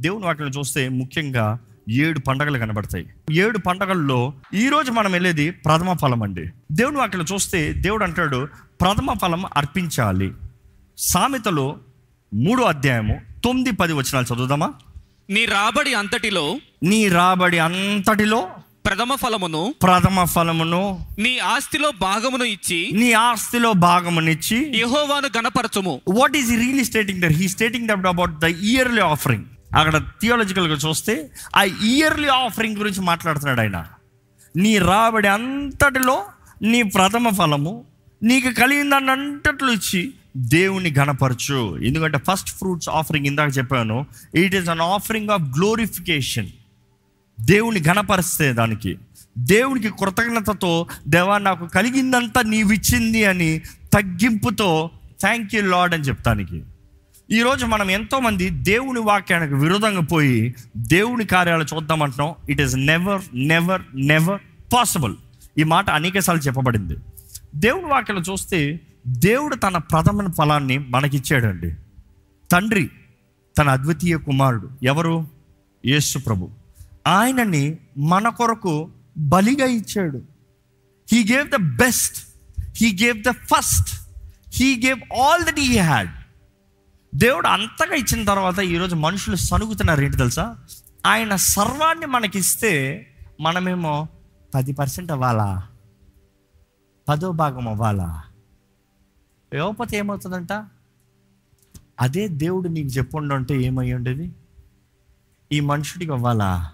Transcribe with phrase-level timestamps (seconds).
[0.00, 1.58] దేవుని వాక్యం చూస్తే ముఖ్యంగా
[1.90, 3.06] ఏడు పండగలు కనబడతాయి.
[3.32, 6.50] ఏడు పండగల్లో ఈ రోజు మనం వెళ్ళేది ప్రథమ ఫలం అండి.
[6.72, 8.48] దేవుని వాక్యం చూస్తే దేవుడు అంటాడు
[8.80, 10.32] ప్రథమ ఫలం అర్పించాలి.
[10.98, 11.76] సామెతలో
[12.34, 14.72] మూడో అధ్యాయము తొమ్మిది పది వచనాలు చదువుదామా?
[15.30, 18.48] నీ రాబడి అంతటిలో నీ రాబడి అంతటిలో
[18.86, 26.00] ప్రథమ ఫలమును ప్రథమ ఫలమును నీ ఆస్తిలో భాగమును ఇచ్చి నీ ఆస్తిలో భాగమునిచ్చి యెహోవాను గణపరచుము.
[26.08, 29.44] What is really stating there he stating that about the yearly offering
[29.76, 33.86] అక్కడ థియాలజికల్గా చూస్తే ఆ ఇయర్లీ ఆఫరింగ్ గురించి మాట్లాడుతున్నాడు ఆయన.
[34.56, 36.24] నీ రాబడి అంతటిలో
[36.62, 37.84] నీ ప్రథమ ఫలము
[38.22, 44.80] నీకు కలిగిందాన్ని అంతట్లో ఇచ్చి దేవుని గణపరచు ఎందుకంటే ఫస్ట్ ఫ్రూట్స్ ఆఫరింగ్ ఇందాక చెప్పాను it is an
[44.80, 46.48] offering of glorification
[47.40, 48.98] దేవుని గణపరిస్తే దానికి.
[49.38, 53.60] దేవునికి కృతజ్ఞతతో దేవా నాకు కలిగిందంతా నీవిచ్చింది అని
[53.92, 54.90] తగ్గింపుతో
[55.20, 56.62] థ్యాంక్ యూ లాడ్ అని చెప్తానికి.
[57.32, 62.34] ఈరోజు మనం ఎంతోమంది దేవుని వాక్యానికి విరుద్ధంగా పోయి దేవుని కార్యాలు చూద్దామంటున్నాం.
[62.48, 64.40] It is never never never
[64.74, 65.16] possible
[65.58, 66.96] ఈ మాట అనేకసార్లు చెప్పబడింది.
[67.56, 71.74] దేవుని వాక్యాలు చూస్తే దేవుడు తన ప్రథమ ఫలాన్ని మనకిచ్చాడండి.
[72.52, 72.90] తండ్రి
[73.58, 74.70] తన అద్వితీయ కుమారుడు.
[74.82, 75.28] ఎవరు?
[75.86, 76.50] యేసు ప్రభు.
[77.06, 80.22] ఆయనని మన కొరకు బలిగా ఇచ్చాడు.
[81.12, 82.16] He gave the best
[82.82, 84.10] he gave the first
[84.54, 86.08] he gave all that he had
[87.14, 90.58] దేవుడు అంతగా ఇచ్చిన తర్వాత ఈరోజు మనుషులు సనుగుతున్నారు ఏంటి తెలుసా?
[91.06, 93.06] ఆయన సర్వాన్ని మనకిస్తే
[93.40, 94.08] మనమేమో
[94.54, 95.68] పది పర్సెంట్ అవ్వాలా?
[97.08, 98.22] పదో భాగం అవ్వాలా?
[99.54, 100.52] ఇవ్వకపోతే ఏమవుతుందంట?
[102.00, 104.32] అదే దేవుడు నీకు చెప్పుండు అంటే ఏమై ఉండేది?
[105.52, 106.72] ఈ మనుషుడికి అవ్వాలా?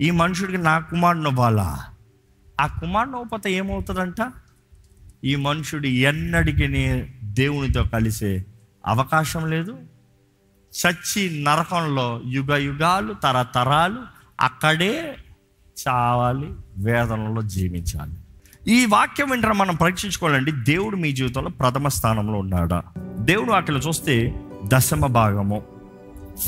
[0.00, 1.84] ఈ మనుషుడికి నా కుమారుని అవ్వాలా?
[2.60, 4.32] ఆ కుమారుని అవ్వకపోతే ఏమవుతుందంట?
[5.24, 6.66] ఈ మనుషుడు ఎన్నడికి
[7.24, 8.46] దేవునితో కలిసే
[8.86, 9.76] అవకాశం లేదు.
[10.74, 13.96] చచ్చి నరకంలో యుగ యుగాలు తరతరాలు
[14.40, 15.16] అక్కడే
[15.88, 18.12] చావాలి వేదనలో జీవించాలి.
[18.68, 20.52] ఈ వాక్యం వెంటనే మనం పరీక్షించుకోవాలండి.
[20.52, 22.82] దేవుడు మీ జీవితంలో ప్రథమ స్థానంలో ఉన్నాడా?
[23.18, 25.62] దేవుడు వాక్యలో చూస్తే దశమ భాగము.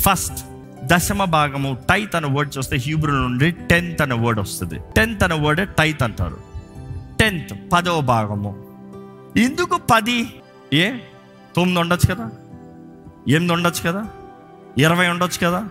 [0.01, 0.45] ఫస్ట్
[0.85, 4.81] దశమ భాగము టైత్ అనే వర్డ్ చూస్తే హీబ్రూ నుండి టెన్త్ అనే వర్డ్ వస్తుంది.
[4.97, 6.37] టెన్త్ అనే వర్డ్ టైత్ అంటారు.
[7.21, 8.65] టెన్త్ పదవ భాగము.
[9.37, 10.35] ఎందుకు పది?
[10.75, 10.93] ఏ?
[11.57, 12.31] తొమ్మిది ఉండొచ్చు కదా?
[13.29, 14.07] ఎనిమిది ఉండొచ్చు కదా?
[14.79, 15.69] ఇరవై ఉండొచ్చు కదా?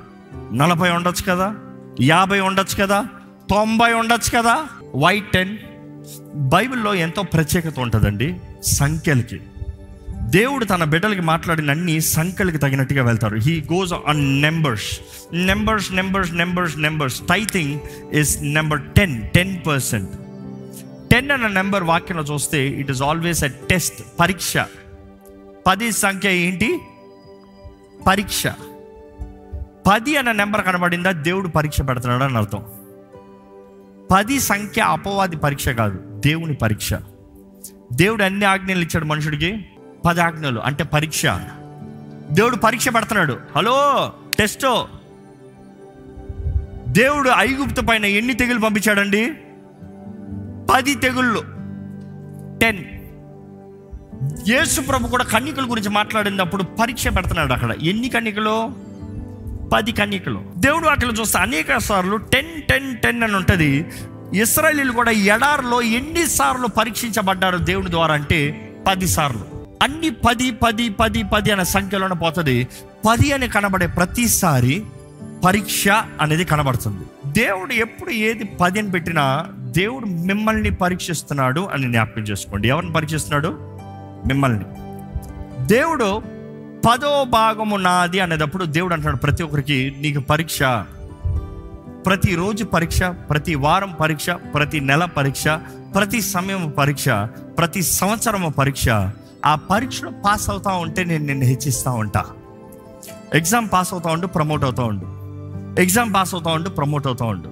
[0.54, 1.56] నలభై ఉండొచ్చు కదా?
[2.02, 3.06] యాభై ఉండొచ్చు కదా?
[3.50, 4.66] తొంభై ఉండొచ్చు కదా?
[4.96, 5.58] వై టెన్
[6.36, 9.40] బైబిల్లో ఎంతో ప్రత్యేకత ఉంటుందండి సంఖ్యలకి.
[10.22, 13.36] దేవుడు తన బిడ్డలకి మాట్లాడిన అన్ని సంఖ్యలకి తగినట్టుగా వెళ్తారు.
[13.36, 15.00] He goes on numbers
[15.34, 17.80] numbers numbers numbers numbers tithing
[18.14, 20.10] is number ten ten percent
[21.12, 24.54] ten అన్న నెంబర్ వాక్యంలో చూస్తే it is always a test పరీక్ష.
[25.68, 26.80] పది సంఖ్య ఏంటి?
[28.08, 28.48] పరీక్ష.
[29.88, 31.12] పది అన్న నెంబర్ కనబడిందా?
[31.12, 32.66] దేవుడు పరీక్ష పెడుతున్నాడు అని అర్థం.
[34.12, 36.94] పది సంఖ్య అపవాది పరీక్ష కాదు దేవుని పరీక్ష.
[37.94, 39.66] దేవుడు అన్ని ఆజ్ఞలు ఇచ్చాడు మనుషుడికి?
[40.06, 41.26] పది ఆజ్ఞలు అంటే పరీక్ష.
[42.32, 43.40] దేవుడు పరీక్ష పెడుతున్నాడు.
[43.56, 44.88] హలో టెస్టో.
[46.90, 49.34] దేవుడు ఐగుప్తు పైన ఎన్ని తెగులు పంపించాడండి?
[50.74, 51.42] పది తెగుళ్ళు.
[52.60, 52.95] టెన్.
[54.48, 57.72] యేసు ప్రభు కూడా కన్యకల గురించి మాట్లాడినప్పుడు పరీక్ష పెడుతున్నాడు అక్కడ.
[57.72, 58.74] ఎన్ని కన్యకలు
[59.74, 63.86] పది కన్యకలు దేవుడు అక్కడ చూస్తే అనేక సార్లు టెన్ టెన్ టెన్ అని ఉంటుంది.
[64.34, 69.66] ఇస్రాయలీలు కూడా ఎడారిలో ఎన్నిసార్లు పరీక్షించబడ్డారు దేవుని ద్వారా అంటే పది సార్లు.
[69.84, 72.68] అన్ని పది పది పది పది అనే సంఖ్యలోనే పోతుంది.
[73.10, 74.84] పది అని కనబడే ప్రతిసారి
[75.46, 75.88] పరీక్ష
[76.22, 77.06] అనేది కనబడుతుంది.
[77.28, 82.68] దేవుడు ఎప్పుడు ఏది పది అని పెట్టినా దేవుడు మిమ్మల్ని పరీక్షిస్తున్నాడు అని జ్ఞాపకం చేసుకోండి.
[82.68, 83.75] ఎవరిని పరీక్షిస్తున్నాడు?
[84.26, 84.66] మిమ్మల్ని.
[85.66, 86.22] దేవుడు
[86.88, 90.60] పదో భాగము నాది అనేటప్పుడు దేవుడు అంటున్నాడు ప్రతి ఒక్కరికి నీకు పరీక్ష.
[92.06, 95.48] ప్రతిరోజు పరీక్ష ప్రతి వారం పరీక్ష ప్రతి నెల పరీక్ష
[95.96, 97.10] ప్రతి సమయం పరీక్ష
[97.58, 98.90] ప్రతి సంవత్సరము పరీక్ష.
[99.46, 102.26] ఆ పరీక్షలో పాస్ అవుతా ఉంటే నేను నిన్ను హెచ్చిస్తూ ఉంటా.
[103.34, 105.06] ఎగ్జామ్ పాస్ అవుతా ఉండు ప్రమోట్ అవుతా ఉండు.
[105.82, 107.52] ఎగ్జామ్ పాస్ అవుతా ఉండు ప్రమోట్ అవుతా ఉండు.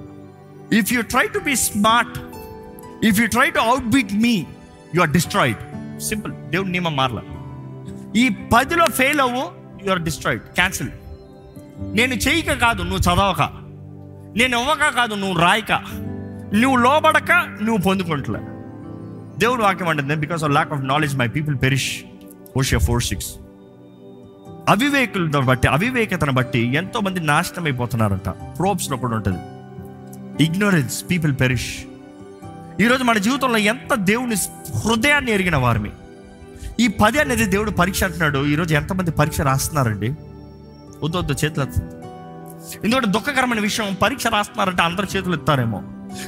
[0.76, 2.19] If you try to be smart
[3.06, 4.46] if you try to out beat me
[4.96, 5.58] you are destroyed
[6.04, 7.22] simple దేవుడు నియమం మారల
[8.16, 9.44] ఈ పదిలో ఫెయిల్ అవ్వు
[9.86, 10.90] యు ఆర్ డిస్ట్రాయిడ్ క్యాన్సిల్
[11.80, 13.42] నేను చేయక కాదు నువ్వు చదవక.
[14.38, 15.72] నేను ఇవ్వక కాదు నువ్వు రాయక.
[16.54, 18.40] నువ్వు లోబడక నువ్వు పొందుకుంటలే.
[19.40, 22.02] దేవుడు వాక్యం అంటుంది because of lack of knowledge my people perish
[22.58, 23.36] Hosea four six
[24.68, 29.40] అవివేకులను బట్టి అవివేకతను బట్టి ఎంతో మంది నాశనం అయిపోతున్నారంట ప్రోప్స్లో కూడా ఉంటుంది.
[30.44, 31.76] ఇగ్నోరెన్స్ పీపుల్ పెరిష్
[32.81, 34.36] ఈరోజు మన జీవితంలో ఎంత దేవుని
[34.78, 35.92] హృదయాన్ని ఎరిగిన వారిని.
[36.80, 38.46] ఈ పది అనేది దేవుడు పరీక్ష అంటున్నాడు.
[38.46, 40.10] ఈరోజు ఎంతమంది పరీక్ష రాస్తున్నారండి?
[41.04, 41.66] వద్దు వద్దు చేతులు
[42.86, 45.84] ఎందుకంటే దుఃఖకరమైన విషయం పరీక్ష రాస్తున్నారంటే అందరి చేతులు ఎత్తారేమో.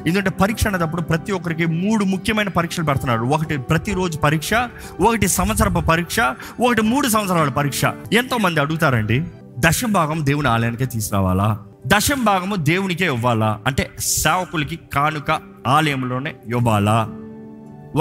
[0.07, 4.53] ఎందుకంటే పరీక్ష అనేటప్పుడు ప్రతి ఒక్కరికి మూడు ముఖ్యమైన పరీక్షలు పెడుతున్నాడు ఒకటి ప్రతిరోజు పరీక్ష
[5.01, 6.19] ఒకటి సంవత్సరపు పరీక్ష
[6.59, 7.85] ఒకటి మూడు సంవత్సరాల పరీక్ష.
[8.13, 9.25] ఎంతో మంది అడుగుతారండి
[9.59, 11.59] దశం భాగం దేవుని ఆలయానికే తీసుకురావాలా?
[11.87, 13.59] దశం భాగము దేవునికే ఇవ్వాలా?
[13.67, 16.97] అంటే సేవకులకి కానుక ఆలయంలోనే ఇవ్వాలా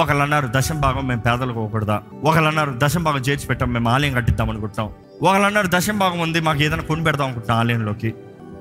[0.00, 4.14] ఒకళ్ళు అన్నారు దశం భాగం మేము పేదలకు ఇవ్వకూడదా ఒకళ్ళు అన్నారు దశం భాగం చేర్చి పెట్టాం మేము ఆలయం
[4.14, 4.88] కట్టిద్దాం అనుకుంటున్నాం.
[5.22, 8.14] ఒకళ్ళు అన్నారు దశం భాగం ఉంది మాకు ఏదైనా కొని పెడదాం అనుకుంటున్నాం ఆలయంలోకి.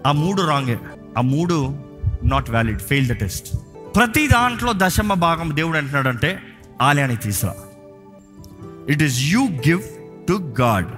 [0.06, 0.80] ఆ మూడు రాంగే.
[1.18, 1.76] ఆ మూడు
[2.24, 3.48] not valid fail the test
[3.96, 6.40] ప్రతి దాంట్లో దశమ భాగం దేవుడు అంటున్నాడంటే
[6.82, 7.54] ఆలయానికి తీసురా
[8.90, 9.84] it is you give
[10.28, 10.92] to God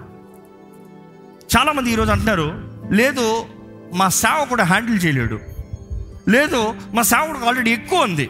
[1.56, 2.48] చాలామంది ఈరోజు అంటున్నారు
[2.92, 3.46] లేదు
[3.94, 5.40] మా సేవకుడు హ్యాండిల్ చేయలేడు.
[6.30, 8.30] లేదు మా సేవకుడికి ఆల్రెడీ ఎక్కువ ఉంది.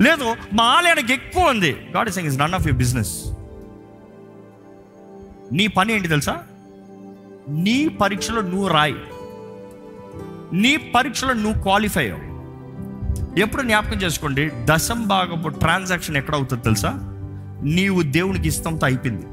[0.00, 1.72] లేదు మా ఆలయానికి ఎక్కువ ఉంది.
[1.96, 3.24] God is is none of your business
[5.52, 6.42] నీ పని ఏంటి తెలుసా?
[7.48, 8.94] నీ పరీక్షలో నువ్వు రాయి.
[10.52, 12.34] నీ పరీక్షలో నువ్వు క్వాలిఫై అవ్వు
[13.40, 16.90] ఎప్పుడు జ్ఞాపకం చేసుకోండి దశం భాగపు ట్రాన్సాక్షన్ ఎక్కడ అవుతుంది తెలుసా?
[17.64, 19.26] నీవు దేవునికి ఇష్టంతో అయిపోయింది.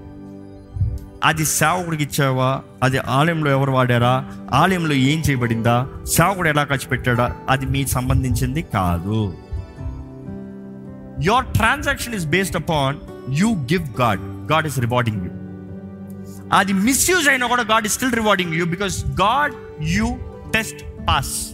[1.23, 2.61] అది సేవకుడికి ఇచ్చావా?
[2.83, 4.31] అది ఆలయంలో ఎవరు వాడారా?
[4.51, 5.89] ఆలయంలో ఏం చేయబడిందా?
[6.03, 7.35] సేవకుడు ఎలా ఖర్చు పెట్టాడా?
[7.49, 9.33] అది మీకు సంబంధించింది కాదు.
[11.21, 12.97] Your transaction is based upon
[13.29, 14.21] you give God
[14.51, 15.31] God is rewarding you
[16.53, 20.17] అది మిస్యూజ్ అయినా కూడా God is still rewarding you because God you
[20.53, 21.47] test pass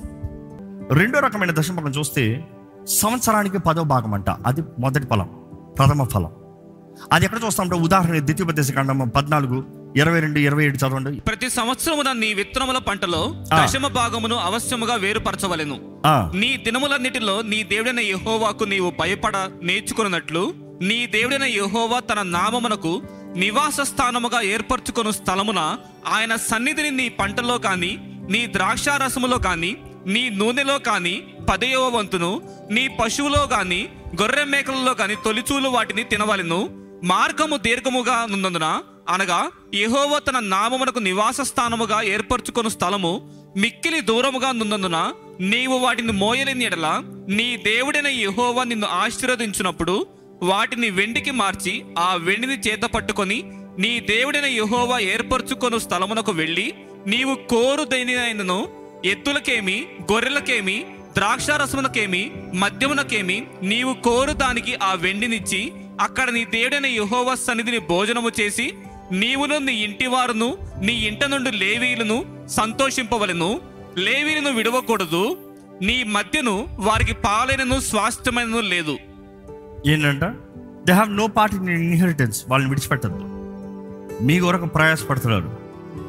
[0.91, 2.47] రెండో రకమైన దశమభాగం చూస్తే
[2.87, 4.29] సంవత్సరానికి పదో భాగం అంట.
[4.29, 5.29] అది మొదటి ఫలం
[5.77, 6.31] ప్రథమ ఫలం.
[7.13, 9.57] అది ఎక్కడ చూస్తామంటే ఉదాహరణ ద్వితీయోపదేశ కాండం పద్నాలుగు
[9.97, 11.19] ఇరవై రెండు ఇరవై ఏడు చదవండి.
[11.19, 13.21] ప్రతి సంవత్సరమున నీ విత్తనముల పంటలో.
[13.53, 15.77] దశమ భాగమును అవశ్యముగా వేరుపరచవలెను.
[16.35, 23.01] నీ దినములన్నిటిలో నీ దేవుడైన యెహోవాకు నీవు భయపడ నేర్చుకున్నట్లు నీ దేవుడైన యెహోవా తన నామమునకు
[23.35, 25.77] నివాస స్థానముగా ఏర్పరచుకొను స్థలమున
[26.07, 27.97] ఆయన సన్నిధిని నీ పంటలో కాని
[28.29, 29.77] నీ ద్రాక్షారసములో కాని
[30.07, 32.41] నీ నూనెలో కాని పదయవ వంతును
[32.71, 33.87] నీ పశువులో గాని
[34.21, 36.86] గొర్రె మేకలలో కాని తొలిచూలు వాటిని తినవలెను.
[37.03, 38.67] మార్గము దీర్ఘముగా ఉన్నందున
[39.09, 39.39] అనగా
[39.75, 43.11] యహోవ తన నామమునకు నివాస స్థానముగా ఏర్పరచుకున్న స్థలము
[43.55, 44.97] మిక్కిలి దూరముగా నున్నందున
[45.51, 46.87] నీవు వాటిని మోయలేని ఎడల
[47.37, 49.95] నీ దేవుడైన యహోవ నిన్ను ఆశీర్వదించినప్పుడు
[50.41, 53.37] వాటిని వెండికి మార్చి ఆ వెండిని చేత పట్టుకొని
[53.77, 56.67] నీ దేవుడైన యహోవ ఏర్పరచుకొను స్థలమునకు వెళ్ళి
[57.07, 58.59] నీవు కోరు దేనినైనను
[59.05, 59.77] ఎత్తులకేమి
[60.11, 60.77] గొర్రెలకేమి
[61.17, 62.23] ద్రాక్షారసమునకేమి
[62.53, 65.61] మద్యమునకేమి నీవు కోరు దానికి ఆ వెండినిచ్చి
[66.01, 68.73] అక్కడ నీ దేవుడైన యహోవ సన్నిధిని భోజనము చేసి
[69.11, 73.61] నీవును నీ ఇంటి వారును నీ ఇంట నుండి లేవీలను సంతోషింపవలెను.
[73.97, 75.37] లేవీలను విడవకూడదు.
[75.81, 78.97] నీ మధ్యను వారికి పాలైనను స్వాస్థ్యమైనను లేదు.
[79.87, 80.23] ఏంటంట?
[80.87, 83.23] They have no part in inheritance వాళ్ళని విడిచిపెట్టద్దు.
[84.23, 85.57] మీ కొరకు ప్రయాసపడుతున్నారు.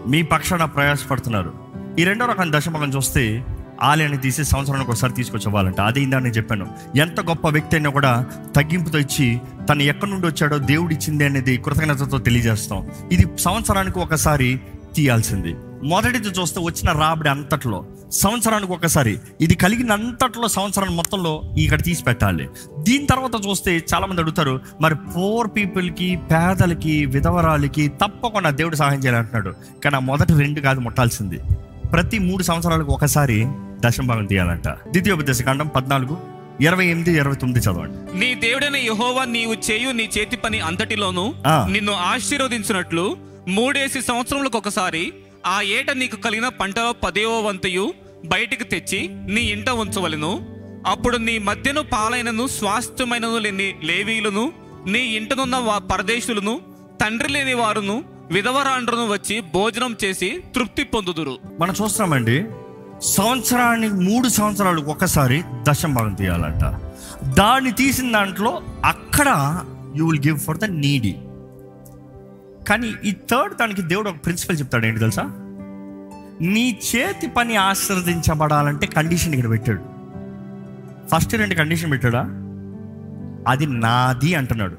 [0.06, 1.54] మీ పక్షాన ప్రయాసపడుతున్నారు.
[1.98, 3.44] ఈ రెండో రకం దశమగం చూస్తే
[3.82, 6.66] ఆలయాన్ని తీసి సంవత్సరానికి ఒకసారి తీసుకొచ్చేవాలంట అదే ఇందా నేను చెప్పాను.
[6.96, 8.26] ఎంత గొప్ప వ్యక్తి అయినా కూడా
[8.56, 9.40] తగ్గింపుతో ఇచ్చి
[9.70, 12.90] తను ఎక్కడి నుండి వచ్చాడో దేవుడు ఇచ్చింది అనేది కృతజ్ఞతతో తెలియజేస్తాం.
[13.12, 14.60] ఇది సంవత్సరానికి ఒకసారి
[14.94, 15.56] తీయాల్సింది.
[15.84, 17.84] మొదటిది చూస్తే వచ్చిన రాబడి అంతట్లో.
[18.12, 19.20] సంవత్సరానికి ఒకసారి.
[19.40, 22.48] ఇది కలిగిన అంతట్లో సంవత్సరం మొత్తంలో ఇక్కడ తీసి పెట్టాలి.
[22.78, 29.54] దీని తర్వాత చూస్తే చాలామంది అడుగుతారు మరి పూర్ పీపుల్కి పేదలకి విధవరాలకి తప్పకుండా దేవుడు సహాయం చేయాలంటున్నాడు.
[29.84, 31.40] కానీ ఆ మొదటి రెండు కాదు ముట్టాల్సింది.
[31.92, 33.46] ప్రతి మూడు సంవత్సరాలకు ఒకసారి
[33.80, 34.68] దశంభాగం తీయాలంట.
[34.68, 36.16] ద్వితీయోపదేశ కాండం పద్నాలుగు
[36.60, 38.18] ఇరవై ఎనిమిది ఇరవై తొమ్మిది చదవండి.
[38.18, 41.24] నీ దేవుడైన యెహోవా నీవు చేయు నీ చేతి పని అంతటిలోను.
[41.70, 43.16] నిన్ను ఆశీర్వదించినట్లు
[43.48, 45.12] మూడేసి సంవత్సరములకు ఒకసారి
[45.46, 47.86] ఆ ఏట నీకు కలిగిన పంటలో పదేవ వంతయు
[48.24, 49.00] బయటికి తెచ్చి
[49.34, 50.32] నీ ఇంట ఉంచవలెను.
[50.86, 54.44] అప్పుడు నీ మధ్యను పాలైనను స్వాస్థ్యమైనను లేని లేవీలను
[54.86, 56.54] నీ ఇంటనున్న వా పరదేశులను
[57.00, 57.96] తండ్రి లేని వారును
[58.30, 61.34] విధవరాండ్రును వచ్చి భోజనం చేసి తృప్తి పొందుదురు.
[61.60, 62.36] మనం చూస్తున్నామండి
[63.02, 66.64] సంవత్సరానికి మూడు సంవత్సరాలకు ఒకసారి దశం భాగం తీయాలంట.
[67.34, 69.60] దాన్ని తీసిన దాంట్లో అక్కడ
[69.96, 71.16] you will give for the needy
[72.68, 75.22] కానీ ఈ థర్డ్ దానికి దేవుడు ఒక ప్రిన్సిపల్ చెప్తాడు ఏంటి తెలుసా?
[76.40, 79.82] నీ చేతి పని ఆశీర్వదించబడాలంటే కండిషన్ ఇక్కడ పెట్టాడు.
[81.08, 82.20] ఫస్ట్ రెండు కండిషన్ పెట్టాడా?
[83.48, 84.76] అది నాది అంటున్నాడు.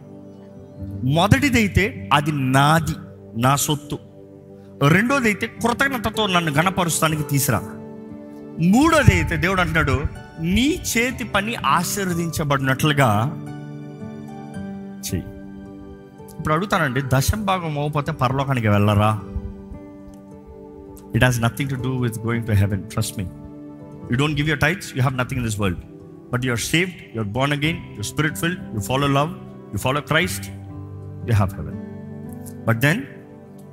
[1.06, 2.94] మొదటిదైతే అది నాది
[3.42, 4.00] నా సొత్తు.
[4.88, 7.62] రెండోదైతే కృతజ్ఞతతో నన్ను గణపరుస్తానికి తీసురా.
[8.60, 10.04] మూడోది అయితే దేవుడు అంటున్నాడు
[10.42, 13.40] నీ చేతి పని ఆశీర్వదించబడినట్లుగా
[15.10, 15.26] చెయ్యి.
[16.40, 19.22] ఇప్పుడు అడుగుతానండి దశం భాగం అవ్వకపోతే పరలోకానికి వెళ్ళరా?
[21.16, 23.24] It has nothing to do with going to heaven trust me
[24.12, 25.80] you don't give your tithes you have nothing in this world
[26.34, 29.30] but you are saved you are born again your spirit filled you follow love
[29.74, 30.48] you follow Christ
[31.30, 31.80] you have heaven
[32.68, 33.02] but then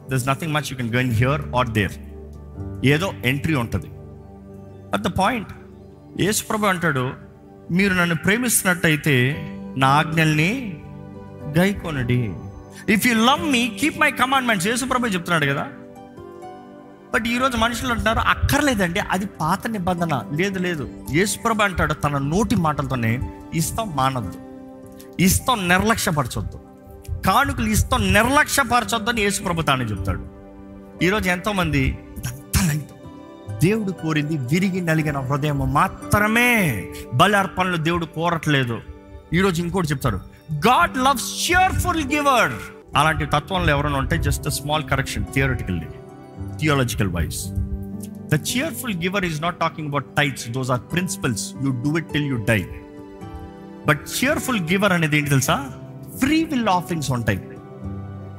[0.09, 1.93] there is nothing much you can gain here or there
[2.85, 3.89] ఏదో entry ఉంటుంది.
[4.95, 5.49] At the point
[6.21, 7.11] యేసుప్రభు అంటాడు
[7.71, 9.15] మీరు నన్ను ప్రేమిస్తున్నట్టయితే
[9.77, 10.81] నా ఆజ్ఞల్ని
[11.59, 12.33] గైకొనడి.
[12.89, 15.69] If you love me keep my commandments యేసుప్రభు చెప్తున్నాడు కదా.
[17.15, 20.23] బట్ ఈరోజు మనుషులు అంటున్నారు అక్కర్లేదండి అది పాత నిబంధన.
[20.33, 20.91] లేదు లేదు.
[21.13, 23.21] యేసుప్రభు అంటాడు తన నోటి మాటలతోనే
[23.55, 24.39] ఇస్తాం మానద్దు
[25.21, 26.61] ఇస్తాం నిర్లక్ష్యపరచొద్దు.
[27.27, 30.25] కానుకలు ఇస్తాం నిర్లక్ష్యపరచొద్దు అని యేసుప్రభు తానే చెప్తాడు.
[31.05, 31.99] ఈరోజు ఎంతోమంది
[33.63, 38.79] దేవుడు కోరింది విరిగి నలిగిన హృదయం మాత్రమే బలి అర్పణలు దేవుడు కోరట్లేదు.
[39.35, 40.21] ఈరోజు ఇంకోటి చెప్తారు
[40.53, 42.53] గాడ్ లవ్స్ షియర్ఫుల్ గివర్
[42.97, 45.87] అలాంటి తత్వంలో ఎవరైనా ఉంటే just small correction theoretically
[46.61, 47.39] theological wise
[48.35, 52.25] the cheerful giver is not talking about tithes those are principles you do it till
[52.25, 52.67] you die
[53.87, 55.69] but cheerful giver అనేది ఏంటి తెలుసా?
[56.19, 57.41] ఫ్రీ విల్ ఆఫరింగ్స్ ఉంటాయి.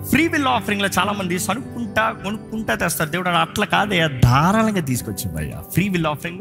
[0.04, 3.10] Free will ఆఫరింగ్లో చాలామంది సనుక్కుంటా కొనుక్కుంటా తెస్తారు.
[3.10, 6.39] దేవుడు అని అట్లా కాదే ధారాళంగా తీసుకొచ్చింది అయ్యా free will offering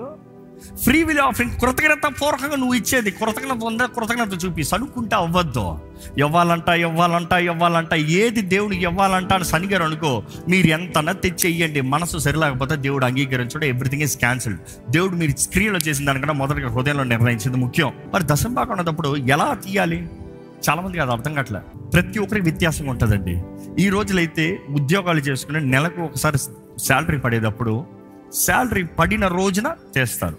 [0.83, 3.11] free will offering కృతజ్ఞత పూర్వకంగా నువ్వు ఇచ్చేది.
[3.11, 3.87] కృతజ్ఞత ఉందా?
[3.87, 4.65] కృతజ్ఞత చూపి.
[4.65, 5.79] సనుక్కుంటా అవ్వద్దు.
[6.19, 7.95] ఇవ్వాలంట ఇవ్వాలంట ఇవ్వాలంట.
[7.95, 14.19] ఏది దేవుడికి ఇవ్వాలంట అని సనిగారు అనుకో మీరు ఎంతనా తెచ్చేయండి మనసు సరిలేకపోతే దేవుడు అంగీకరించడం ఎవ్రీథింగ్ ఇస్
[14.19, 17.93] క్యాన్సిల్డ్ దేవుడు మీరు స్క్రీన్లో చేసిన దానికన్నా మొదటిగా హృదయంలో నిర్ణయించింది ముఖ్యం.
[18.15, 20.09] మరి దశంపాక ఉన్నప్పుడు ఎలా తీయాలి?
[20.69, 21.61] చాలా మందికి అది అర్థం కావట్లే.
[21.95, 23.43] ప్రతి ఒక్కరికి వ్యత్యాసం ఉంటుందండి.
[23.79, 26.39] ఈ రోజులైతే ఉద్యోగాలు చేసుకుని నెలకు ఒకసారి
[26.85, 27.87] శాలరీ పడేటప్పుడు
[28.35, 30.39] శాలరీ పడిన రోజున చేస్తారు.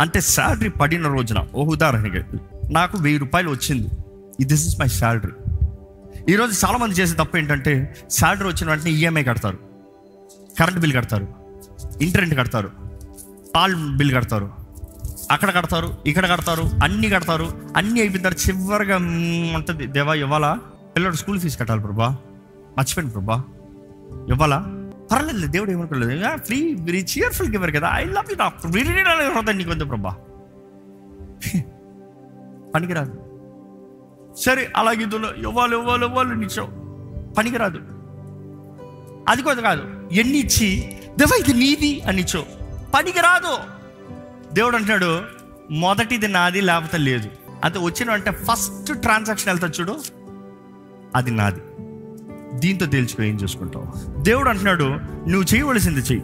[0.00, 2.24] అంటే శాలరీ పడిన రోజున ఓ ఉదాహరణకి
[2.72, 3.88] నాకు వెయ్యి రూపాయలు వచ్చింది.
[4.44, 5.30] దిస్ ఇస్ మై శాలరీ
[6.28, 9.58] ఈరోజు చాలామంది చేసే తప్పు ఏంటంటే శాలరీ వచ్చిన వెంటనే ఈఎంఐ కడతారు.
[10.60, 11.28] కరెంట్ బిల్ కడతారు.
[12.02, 12.70] ఇంటర్నెట్ కడతారు.
[13.56, 14.61] పాల్ బిల్ కడతారు.
[15.32, 18.96] అక్కడ కడతారు ఇక్కడ కడతారు అన్ని కడతారు అన్ని అయిపోయిన తర్వాత చివరిగా
[19.56, 19.86] ఉంటుంది.
[19.86, 20.58] దేవా ఇవ్వాలా?
[20.96, 22.16] పిల్లడు స్కూల్ ఫీజు కట్టాలి ప్రభా.
[22.78, 23.44] మర్చిపోయింది ప్రభా.
[24.28, 24.66] ఇవ్వాలా?
[25.12, 26.36] పర్లేదు దేవుడు ఏమనుకోలేదు.
[26.36, 27.90] ఫ్రీ వెరీ చీయర్ఫుల్ గివర్ కదా.
[27.92, 28.36] ఐ లవ్ యూ
[29.30, 30.16] హృదయం నీకు ఉంది ప్రభా?
[32.74, 33.18] పనికిరాదు.
[34.38, 36.66] సరే అలాగే ఇందులో ఇవ్వాలి ఇవ్వాలి ఇవ్వాలి నిచ్చో
[37.38, 37.78] పనికిరాదు.
[39.28, 39.82] అది కొంత కాదు.
[40.12, 42.46] ఎన్ని ఇచ్చి దేవా ఇది నీది అనిచ్చో
[42.94, 43.81] పనికిరాదు.
[44.52, 45.20] దేవుడు అంటున్నాడు
[45.70, 47.28] మొదటిది నాది లేకపోతే లేదు.
[47.64, 49.98] అది వచ్చిన అంటే ఫస్ట్ ట్రాన్సాక్షన్ వెళ్తా చూడు
[51.16, 51.60] అది నాది.
[52.58, 54.20] దీంతో తేల్చుకో ఏం చూసుకుంటావు?
[54.22, 54.84] దేవుడు అంటున్నాడు
[55.28, 56.22] నువ్వు చేయవలసింది చెయ్యి.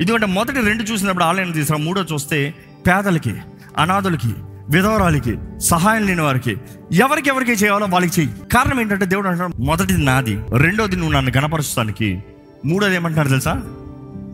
[0.00, 2.54] ఎందుకంటే మొదటి రెండు చూసినప్పుడు ఆలయం తీసుకురా మూడో చూస్తే
[2.86, 3.34] పేదలకి
[3.78, 4.34] అనాథులకి
[4.70, 6.56] విధవరాలకి సహాయం లేని వారికి
[6.92, 8.34] ఎవరికి ఎవరికి చేయాలో వాళ్ళకి చెయ్యి.
[8.54, 12.24] కారణం ఏంటంటే దేవుడు అంటున్నాడు మొదటిది నాది రెండోది నువ్వు నన్ను గణపరుస్తానికి
[12.64, 13.62] మూడోది ఏమంటున్నాడు తెలుసా?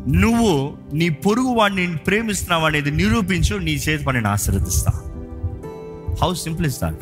[0.07, 4.93] నువ్వు నీ పొరుగు వాడిని ప్రేమిస్తున్నావు అనేది నిరూపించు నీ చేతి పనిని ఆశీర్వదిస్తా.
[6.23, 7.00] హౌ సింపుల్ ఇస్ దాట్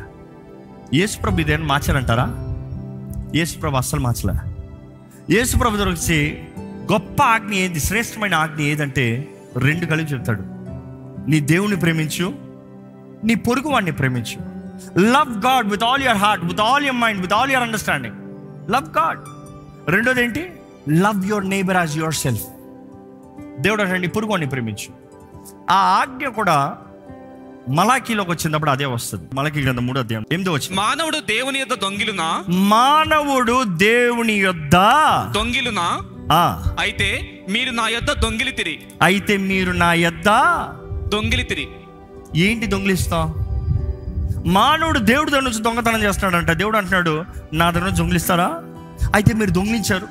[0.95, 2.35] యేసుప్రభు ఇదేమన్నా మార్చారంటారా?
[3.35, 4.35] యేసుప్రభు అస్సలు మార్చలే.
[5.35, 6.43] యేసుప్రభు దొరికి
[6.93, 7.81] గొప్ప ఆజ్ఞ ఏది?
[7.81, 10.43] శ్రేష్టమైన ఆజ్ఞ ఏదంటే రెండు కలిపి చెప్తాడు.
[11.31, 12.35] నీ దేవుని ప్రేమించు
[13.25, 14.57] నీ పొరుగు వాడిని ప్రేమించు.
[14.99, 18.17] Love God with all your heart with all your mind with all your understanding
[18.73, 19.19] love God
[19.91, 20.53] రెండోది ఏంటి
[20.91, 22.43] love your neighbour as yourself
[23.61, 24.93] దేవుడు అంటే పొరుగుని ప్రేమించు.
[25.71, 26.77] ఆ ఆజ్ఞ కూడా
[27.69, 29.25] మలాకీలోకి వచ్చినప్పుడు అదే వస్తుంది.
[29.35, 32.45] మలకి గ్రంథం మూడో అధ్యాయం ఎనిమిది వచ్చింది మానవుడు దేవుని యొక్క దొంగిలునా?
[32.49, 34.73] మానవుడు దేవుని యొద్ద
[35.35, 36.03] దొంగిలునా?
[36.33, 40.27] ఆ, అయితే మీరు నా యొద్ద దొంగిలితిరి అయితే మీరు నా యొద్ద
[41.09, 41.69] దొంగిలితిరి
[42.37, 43.35] ఏంటి దొంగిలిస్తాం?
[44.47, 46.51] మానవుడు దేవుడి దగ్గర నుంచి దొంగతనం చేస్తున్నాడంట.
[46.51, 48.63] దేవుడు అంటున్నాడు నా దగ్గర నుంచి దొంగిలిస్తారా?
[49.15, 50.09] అయితే మీరు దొంగిలించారు.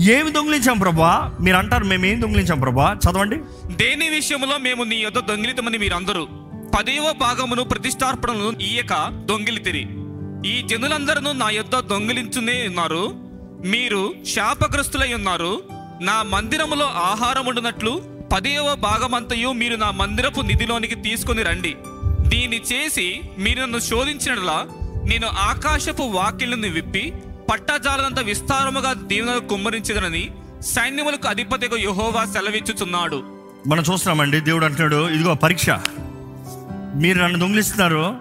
[0.00, 1.36] ఏమి దొంగిలించాం ప్రభా?
[1.40, 2.96] మీరు అంటారు మేము ఏం దొంగిలించాం ప్రభా?
[3.04, 3.36] చదవండి.
[3.76, 6.28] దేని విషయంలో మేము నీ యొద్ద దొంగిలితమని మీరందరూ?
[6.78, 9.86] పదేవ భాగమును ప్రతిష్టార్పణను ఈయక దొంగిలితిరి.
[10.48, 13.10] ఈ జనులందరూ నా యొద్ద దొంగిలించునే ఉన్నారు.
[13.66, 15.62] మీరు శాపగ్రస్తులై ఉన్నారు.
[16.00, 21.76] నా మందిరములో ఆహారం ఉండినట్లు పదేవ భాగమంతయు మీరు నా మందిరపు నిధిలోనికి తీసుకుని రండి.
[22.28, 24.66] దీన్ని చేసి మీరు నన్ను శోధించినలా
[25.04, 27.12] నేను ఆకాశపు వాకిళ్ళను విప్పి
[27.50, 33.22] పట్టజాలనంత విస్తారముగా దీవెనలు కుమ్మరించదనని సైన్యములకు అధిపతిగా యహోవా సెలవిచ్చుచున్నాడు.
[33.66, 35.70] మనం చూస్తున్నామండి దేవుడు అంటున్నాడు ఇదిగో పరీక్ష.
[36.94, 38.16] మీరు నన్ను దొంగిలిస్తున్నారు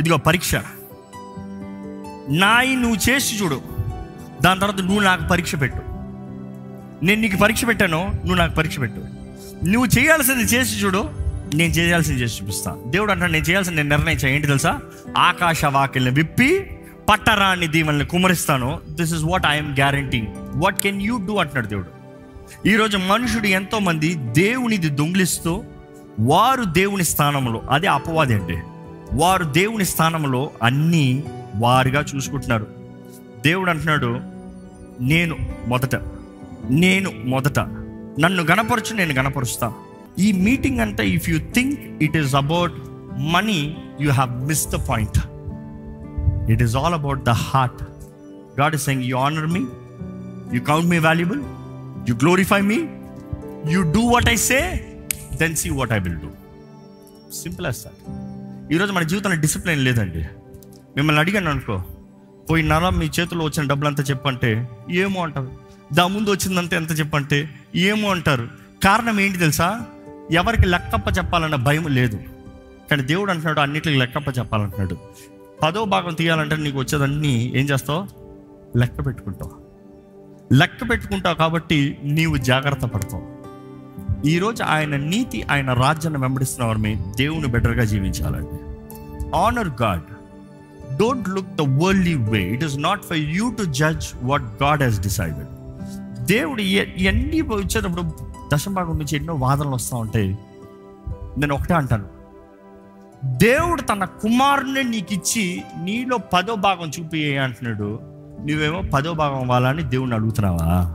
[0.00, 0.54] ఇదిగో పరీక్ష.
[2.30, 3.62] నాయి నువ్వు చేసి చూడు
[4.42, 5.78] దాని తర్వాత నువ్వు నాకు పరీక్ష పెట్టు.
[7.04, 9.00] నేను నీకు పరీక్ష పెట్టాను నువ్వు నాకు పరీక్ష పెట్టు.
[9.66, 11.10] నువ్వు చేయాల్సింది చేసి చూడు
[11.54, 14.28] నేను చేయాల్సింది చేసి చూపిస్తాను దేవుడు అంటాడు నేను చేయాల్సింది నేను నిర్ణయించా.
[14.28, 14.80] ఏంటి తెలుసా?
[15.18, 16.77] ఆకాశ వాకిల్ని విప్పి
[17.08, 20.22] పట్టరాని దీవెనల్ని కుమరిస్తాను this is what I'm guarantee
[20.54, 21.90] what can you do అంటున్నాడు దేవుడు.
[22.68, 25.64] ఈరోజు మనుషుడు ఎంతోమంది దేవునిది దొంగిలిస్తూ
[26.20, 28.58] వారు దేవుని స్థానంలో అదే అపవాది అండి
[29.12, 31.24] వారు దేవుని స్థానంలో అన్నీ
[31.54, 32.66] వారుగా చూసుకుంటున్నారు.
[33.44, 34.20] దేవుడు అంటున్నాడు
[35.00, 35.36] నేను
[35.66, 35.94] మొదట
[36.70, 37.58] నేను మొదట
[38.20, 39.72] నన్ను గణపరచు నేను గణపరుస్తా.
[40.18, 42.72] ఈ మీటింగ్ అంతా if you think it is about
[43.32, 45.18] money you have miss the point
[46.48, 47.82] it is all about the heart
[48.60, 49.66] God is saying you honour me
[50.56, 51.40] you count me valuable
[52.08, 52.78] you glorify me
[53.72, 54.86] you do what I say
[55.34, 56.28] then see what I will do
[57.42, 58.14] simple sir
[58.72, 60.18] ఈరోజు మన జీవితంలో discipline లేదండి.
[60.96, 61.82] మిమ్మల్ని అడిగాను అనుకో
[62.50, 65.50] పోయి నెల మీ చేతిలో వచ్చిన డబ్బులు అంతా చెప్పంటే ఏమో అంటారు.
[65.94, 68.48] దా ముందు వచ్చిందంతా ఎంత చెప్పంటే ఏమో అంటారు.
[68.84, 69.80] కారణం ఏంటి తెలుసా?
[70.30, 72.20] ఎవరికి లెక్కప్ప చెప్పాలన్న భయం లేదు.
[72.90, 74.96] కానీ దేవుడు అంటున్నాడు అన్నిటికి లెక్కప్ప చెప్పాలంటున్నాడు.
[75.62, 78.06] పదో భాగం తీయాలంటే నీకు వచ్చేదన్నీ ఏం చేస్తావు?
[78.78, 79.50] లెక్క పెట్టుకుంటావు.
[80.54, 83.38] లెక్క పెట్టుకుంటావు కాబట్టి నీవు జాగ్రత్త పడతావు.
[84.26, 88.58] ఈరోజు ఆయన నీతి ఆయన రాజ్యాన్ని వెంబడిస్తున్న వారిని దేవుని బెటర్గా జీవించాలండి.
[89.36, 90.02] Honour God
[90.98, 95.00] don't look the worldly way it is not for you to judge what God has
[95.00, 95.46] decided
[96.24, 98.10] దేవుడు ఇవన్నీ వచ్చేటప్పుడు
[98.54, 100.38] దశభాగం నుంచి ఎన్నో వాదనలు వస్తూ ఉంటాయి
[101.38, 102.17] నేను ఒకటే అంటాను.
[103.24, 108.00] దేవుడు తన కుమారుని నీకు ఇచ్చి నీలో పదో భాగం చూపి అంటున్నాడు.
[108.46, 110.94] నువ్వేమో పదో భాగం అవ్వాలని దేవుడిని అడుగుతున్నావా?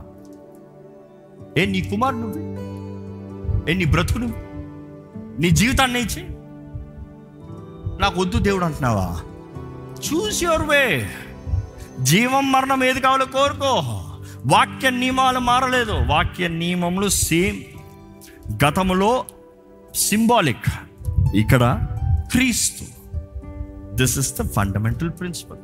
[1.58, 3.70] ఏ నీ కుమారుడు నువ్వు?
[3.70, 4.36] ఏ నీ బ్రతుకు నువ్వు?
[5.40, 6.22] నీ జీవితాన్ని ఇచ్చి?
[8.00, 9.20] నాకు వద్దు దేవుడు అంటున్నావా?
[9.98, 11.10] చూస్ యువర్ వే
[12.00, 13.74] జీవం మరణం ఏది కావాలో కోరుకో.
[14.46, 15.92] వాక్య నియమాలు మారలేదు.
[15.92, 17.62] వాక్య నియమములు సేమ్.
[18.64, 19.24] గతములో
[19.94, 20.68] సింబాలిక్.
[21.34, 21.86] ఇక్కడ
[22.34, 22.84] క్రీస్తు.
[23.94, 25.58] This is the fundamental principle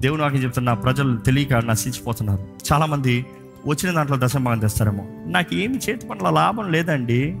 [0.00, 2.46] దేవుడు నాకు చెప్తున్న ప్రజలు తెలియక నశించిపోతున్నారు.
[2.72, 3.26] చాలామంది
[3.66, 7.36] వచ్చిన దాంట్లో దశభాగం తెస్తారేమో నాకు ఏమి చేతి పనుల లాభం లేదండి.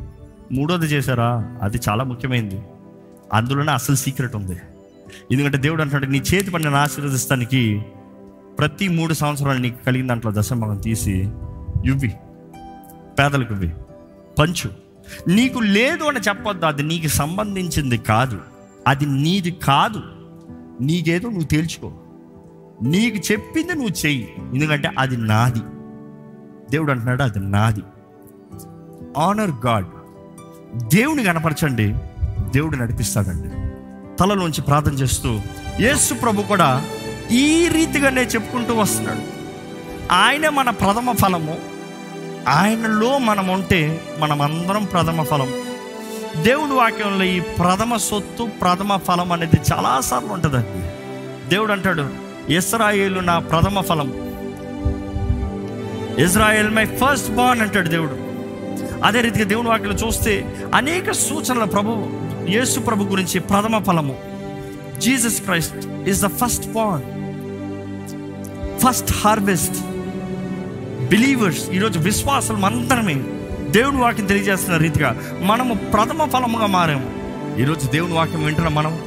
[0.52, 1.58] మూడోది చేశారా?
[1.62, 2.62] అది చాలా ముఖ్యమైనది
[3.32, 4.60] అందులోనే అసలు సీక్రెట్ ఉంది.
[5.32, 7.82] ఎందుకంటే దేవుడు అంటాడు నీ చేతి పనిని ఆశీర్వదిస్తానికి
[8.58, 11.18] ప్రతి మూడు సంవత్సరాలు నీకు కలిగిన దాంట్లో దశభాగం తీసి
[11.86, 12.12] ఇవ్వి.
[13.18, 13.74] పేదలకు ఇవ్వి.
[14.38, 14.81] పంచు.
[15.28, 16.66] నీకు లేదు అని చెప్పొద్దు.
[16.66, 18.40] అది నీకు సంబంధించింది కాదు.
[18.88, 20.00] అది నీది కాదు.
[20.80, 21.92] నీకేదో నువ్వు తేల్చుకో.
[22.82, 24.34] నీకు చెప్పింది నువ్వు చెయ్యి.
[24.38, 25.60] ఎందుకంటే అది నాది.
[26.70, 27.82] దేవుడు అంటున్నాడు అది నాది.
[29.16, 29.86] ఆనర్ గాడ్
[30.88, 31.94] దేవుని కనపరచండి.
[32.50, 33.48] దేవుడు నడిపిస్తాడండి.
[34.16, 35.40] తలలోంచి ప్రార్థన చేస్తూ
[35.80, 36.84] యేసు ప్రభు కూడా
[37.30, 39.20] ఈ రీతిగానే చెప్పుకుంటూ వస్తున్నాడు.
[40.12, 41.71] ఆయన మన ప్రథమ ఫలము
[42.48, 45.52] ఆయనలో మనం ఉంటే మనమందరం ప్రథమ ఫలం.
[46.42, 50.82] దేవుడు వాక్యంలో ఈ ప్రథమ సొత్తు ప్రథమ ఫలం అనేది చాలాసార్లు ఉంటుందండి.
[51.48, 52.08] దేవుడు అంటాడు
[52.48, 54.12] ఇస్రాయేలు నా ప్రథమ ఫలం.
[56.18, 58.32] ఇజ్రాయేల్ మై ఫస్ట్ బాన్ అంటాడు దేవుడు.
[59.04, 62.06] అదే రీతిగా దేవుని వాక్యం చూస్తే అనేక సూచనల ప్రభు
[62.48, 64.16] యేసు ప్రభు గురించి ప్రథమ ఫలము.
[64.98, 67.02] Jesus Christ is the first born
[68.80, 69.76] first harvest.
[71.12, 73.14] Believers ఈరోజు విశ్వాసం అందరమే
[73.70, 77.10] దేవుని వాక్యం తెలియజేస్తున్న రీతిగా మనము ప్రథమ ఫలముగా మారాము.
[77.60, 78.98] ఈరోజు దేవుని వాక్యం వింటున్నాం మనం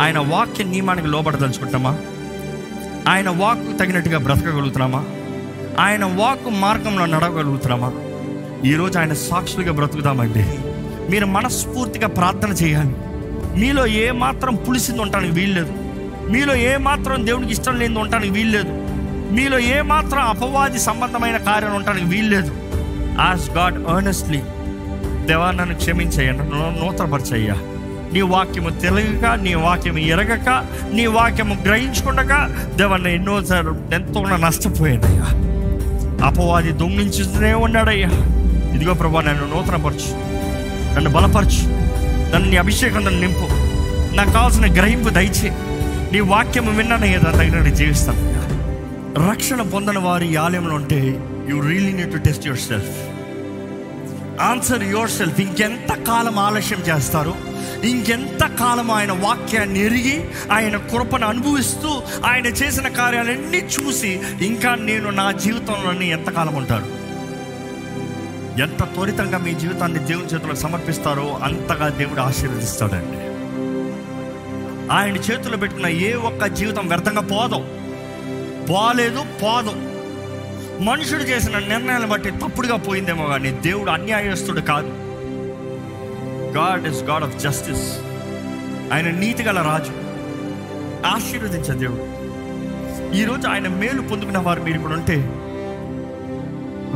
[0.00, 1.98] ఆయన వాక్య నియమానికి లోబడదలుచుకుంటామా?
[3.08, 5.04] ఆయన వాక్ తగినట్టుగా బ్రతకగలుగుతున్నామా?
[5.78, 7.92] ఆయన వాక్ మార్గంలో నడవగలుగుతున్నామా?
[8.64, 10.44] ఈరోజు ఆయన సాక్షులుగా బ్రతుకుతామండి
[11.10, 12.94] మీరు మనస్ఫూర్తిగా ప్రార్థన చేయాలి.
[13.60, 15.72] మీలో ఏ మాత్రం పులిసింది ఉండటానికి వీల్లేదు.
[16.30, 18.77] మీలో ఏ మాత్రం దేవునికి ఇష్టం లేని ఉండటానికి వీల్లేదు.
[19.30, 22.52] మీలో ఏమాత్రం అపవాది సంబంధమైన కార్యం ఉండడానికి వీల్లేదు.
[23.20, 24.42] ఆస్ గాడ్ ఎర్నెస్ట్లీ
[25.26, 27.54] దేవా నన్ను క్షమించయ్యా నూతనపరిచయ్యా నూతనపరచయ్యా.
[28.12, 35.26] నీ వాక్యము తెలియక నీ వాక్యము ఎరగక నీ వాక్యము గ్రహించుకుండక దేవన్న ఎన్నోసార్లు ఎంతో నష్టపోయానయ్యా.
[36.26, 38.08] అపవాది దొంగిలించుతూనే ఉన్నాడయ్యా.
[38.74, 40.14] ఇదిగో ప్రభా నన్ను నూతనపరచు.
[40.94, 41.66] నన్ను బలపరచు.
[42.34, 43.48] నన్ను నీ అభిషేకం నన్ను నింపు.
[44.14, 45.52] నాకు కావాల్సిన గ్రహింపు దయచే
[46.12, 48.37] నీ వాక్యము విన్నానయ్యా దాని తగినట్టు జీవిస్తాను
[49.16, 51.00] రక్షణ పొందని వారి ఈ ఆలయంలో ఉంటే
[51.48, 53.18] you really need to test yourself
[54.40, 57.34] answer yourself ఇంకెంత కాలం ఆలస్యం చేస్తారు?
[57.84, 65.32] ఇంకెంత కాలం ఆయన వాక్యాన్ని ఎరిగి ఆయన కృపను అనుభవిస్తూ ఆయన చేసిన కార్యాలన్నీ చూసి ఇంకా నేను నా
[65.32, 66.98] జీవితంలోని ఎంతకాలం ఉంటాడు
[68.60, 73.18] ఎంత త్వరితంగా మీ జీవితాన్ని దేవుని చేతిలో సమర్పిస్తారో అంతగా దేవుడు ఆశీర్వదిస్తాడండి.
[74.92, 77.77] ఆయన చేతిలో పెట్టుకున్న ఏ ఒక్క జీవితం వ్యర్థంగా పోదు.
[78.70, 79.72] పోలేదు పోదు.
[80.82, 84.86] మనుషుడు చేసిన నిర్ణయాలను బట్టి తప్పుడుగా పోయిందేమో కానీ దేవుడు అన్యాయస్తుడు కాదు.
[86.56, 87.98] God is God of justice.
[88.92, 89.92] ఆయన నీతి గల రాజు.
[91.06, 92.18] ఆశీర్వదించే దేవుడు.
[93.14, 95.14] ఈరోజు ఆయన మేలు పొందుకున్న వారు మీరు ఇప్పుడు ఉంటే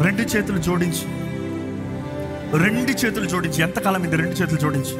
[0.04, 1.06] రెండు చేతులు జోడించి.
[2.58, 3.62] రెండు చేతులు జోడించి.
[3.62, 4.94] ఎంతకాలం ఇది రెండు చేతులు జోడించి?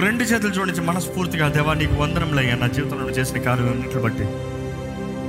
[0.00, 4.26] రెండు చేతులు జోడించి మనస్ఫూర్తిగా దేవా నీకు వందనంలయ్యా నా జీవితంలో చేసిన కార్యాలన్నింటిని బట్టి.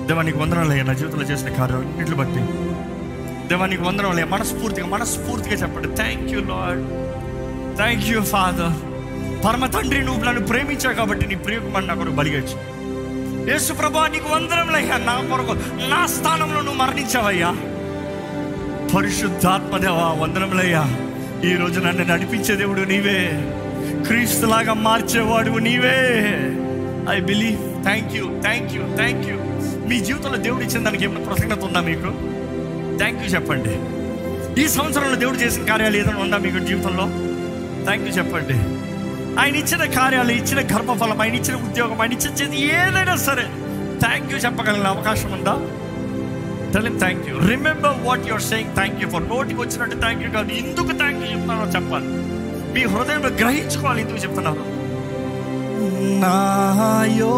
[0.08, 2.42] దేవానికి వందనాలయ్యా నా జీవితంలో చేసిన కార్యం అన్నింటిని బట్టి.
[3.48, 5.96] దేవానికి వందనాలయ్యా మనస్ఫూర్తిగా మనస్ఫూర్తిగా చెప్పండి.
[5.96, 6.82] Thank you Lord
[7.78, 8.76] thank you father
[9.46, 12.58] పరమ తండ్రి నువ్వు నన్ను ప్రేమించావు కాబట్టి నీ ప్రియకుమారు నా కొరకు బలిగచ్చు
[13.52, 15.54] యేసు ప్రభా నీకు వందనములయ్యా నా కొరకు
[15.90, 17.52] నా స్థానంలో నువ్వు మరణించావయ్యా
[18.96, 20.84] పరిశుద్ధాత్మదేవా వందనములయ్యా
[21.46, 23.20] ఈ రోజు నన్ను నడిపించే దేవుడు నీవే.
[24.08, 25.98] క్రీస్తులాగా మార్చేవాడు నీవే.
[27.10, 29.38] I believe thank you thank you thank you
[29.90, 32.10] మీ జీవితంలో దేవుడు ఇచ్చిన దానికి ఏమైనా ప్రసంగత ఉందా మీకు?
[32.98, 33.74] థ్యాంక్ యూ చెప్పండి.
[34.62, 37.06] ఈ సంవత్సరంలో దేవుడు చేసిన కార్యాలు ఏదైనా ఉందా మీకు జీవితంలో?
[37.86, 38.54] థ్యాంక్ యూ చెప్పండి.
[39.40, 43.46] ఆయన ఇచ్చిన కార్యాలు ఇచ్చిన గర్భఫలం ఆయన ఇచ్చిన ఉద్యోగం ఆయన ఇచ్చిన ఏదైనా సరే
[44.00, 45.56] థ్యాంక్ యూ చెప్పగలిగిన అవకాశం ఉందా?
[46.74, 50.52] Tell thank you remember what your saying thank you for నోటికి వచ్చినట్టు థ్యాంక్ యూ కాదు.
[50.52, 52.08] ఎందుకు థ్యాంక్ యూ చెప్తున్నారో చెప్పాలి.
[52.74, 54.78] మీ హృదయంలో గ్రహించుకోవాలి ఎందుకు చెప్తున్నారు
[56.20, 57.34] నాయో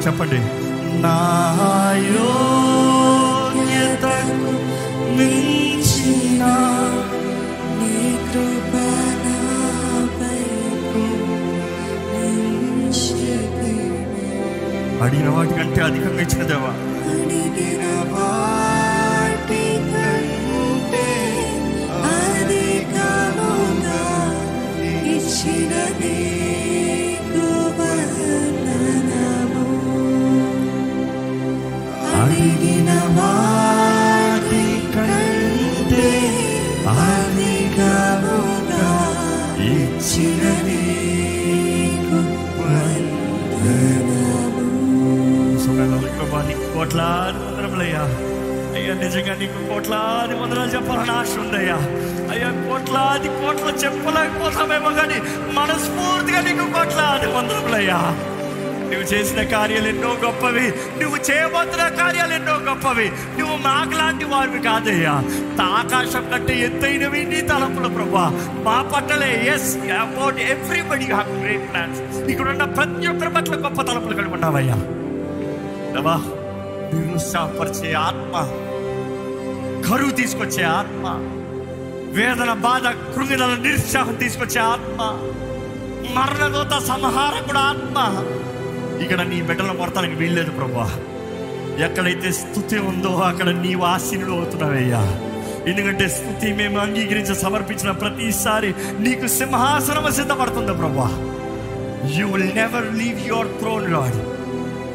[0.00, 0.38] మీరు చెప్పండి
[1.02, 1.16] నా
[2.06, 3.40] యోగ్యతకు
[5.16, 6.42] మించిన
[7.78, 7.94] నీ
[8.28, 8.72] కృప.
[15.02, 16.72] అడిగిన వాటికంటే అధికంగా ఇచ్చిన దేవా
[32.20, 36.08] అడిగిన వాటి కంటే
[36.96, 38.88] అధికముగా
[39.70, 40.42] ఇచ్చిన
[46.72, 48.02] కోట్లాది వందరములయ్యా
[48.74, 51.76] అయ్యా నిజంగా నీకు కోట్లాది వందనాలు చెప్పాలని ఆశ ఉందయ్యా
[52.32, 55.18] అయ్యా కోట్లాది కోట్లు చెప్పలేకపోతామేమో కానీ
[55.58, 57.98] మనస్ఫూర్తిగా నీకు కోట్లాది వందరములయ్యా
[58.90, 60.66] నువ్వు చేసిన కార్యాలు ఎన్నో గొప్పవి.
[61.00, 63.06] నువ్వు చేయబోతున్న కార్యాలు ఎన్నో గొప్పవి.
[63.38, 65.14] నువ్వు మాకులాంటి వారివి కాదయ్యా.
[65.70, 68.24] ఆకాశం కంటే ఎత్తైనవి నీ తలపుల ప్రభా
[68.62, 69.68] మా పట్టలే yes
[70.00, 72.00] about everybody have great plans
[72.30, 74.78] ఇక్కడ ఉన్న ప్రతి ఒక్కరి పట్ల గొప్ప తలపులు కలిగి ఉన్నావయ్యా.
[75.94, 76.16] దేవా
[76.92, 78.34] నిరుత్సాహపరిచే ఆత్మ
[79.88, 81.04] కరువు తీసుకొచ్చే ఆత్మ
[82.12, 85.00] వేదన బాధ కృంగిదల నిరుత్సాహం తీసుకొచ్చే ఆత్మ
[86.14, 87.98] మరణదోత సంహారకుడు ఆత్మ
[89.02, 91.00] ఇక్కడ నీ బిడ్డల మొడతానికి వీల్లేదు ప్రభా.
[91.84, 95.20] ఎక్కడైతే స్థుతి ఉందో అక్కడ నీవు ఆశీనుడు అవుతున్నావయ్యా.
[95.70, 101.08] ఎందుకంటే స్థుతి మేము అంగీకరించి సమర్పించిన ప్రతిసారి నీకు సింహాసనం సిద్ధపడుతుంది ప్రభా.
[102.18, 104.18] You will never leave your throne Lord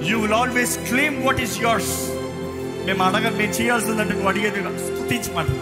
[0.05, 2.09] you will always claim what is yours
[2.85, 5.55] మేము అడగ మేము చేయాల్సిందంటే నువ్వు అడిగేది కాదు.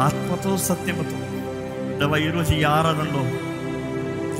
[0.00, 1.16] ఆత్మతో సత్యముతో.
[1.98, 3.22] దేవా ఈరోజు ఈ ఆరాధనలో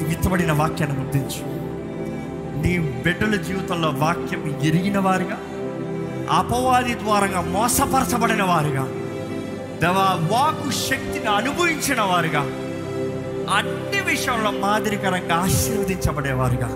[0.08, 1.55] విత్తబడిన వాక్యాన్ని గుర్తించు
[2.66, 5.38] నీ బిడ్డల జీవితంలో వాక్యం ఎరిగిన వారిగా
[6.30, 8.84] అపవాది ద్వారంగా మోసపరచబడిన వారుగా
[9.82, 12.40] దేవా వాకు శక్తిని అనుభవించిన వారుగా
[13.56, 16.68] అన్ని విషయంలో మాదిరికరంగా ఆశీర్వదించబడేవారుగా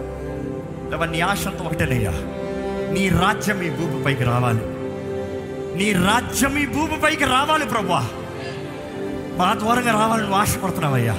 [0.90, 2.10] దేవా నీ ఆశంతో ఒకటేనయ్యా.
[2.92, 4.64] నీ రాజ్యం ఈ భూమిపైకి రావాలి.
[5.78, 8.08] నీ రాజ్యం ఈ భూమిపైకి రావాలి ప్రభా
[9.38, 11.16] మా ద్వారంగా రావాలని నువ్వు ఆశపడుతున్నావయ్యా.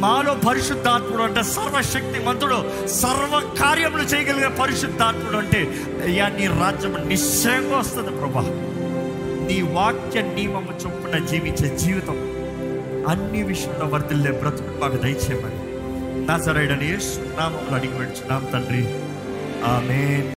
[0.00, 8.10] మాలో పరిశుద్ధాత్ముడు అంటే సర్వశక్తి మంతుడు సర్వ కార్యములు చేయగలిగిన పరిశుద్ధాత్ముడు అంటే అయ్యా నీ రాజ్యం నిశ్చయంగా వస్తుంది
[8.10, 8.40] ప్రభా.
[9.46, 12.14] నీ వాక్య నియమము చొప్పున జీవించే జీవితం
[13.08, 15.70] అన్ని విషయంలో వర్దిల్లే బ్రతుకు మాకు దయచేయమని.
[16.26, 16.74] నా సరైన
[17.38, 18.94] నామములు అడిగి పెడుచున్నాం తండ్రి.
[19.64, 20.28] ఆమె